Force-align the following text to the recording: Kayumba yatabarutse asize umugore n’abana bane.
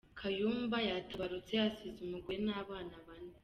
Kayumba 0.19 0.77
yatabarutse 0.89 1.53
asize 1.67 1.99
umugore 2.07 2.37
n’abana 2.45 2.95
bane. 3.05 3.33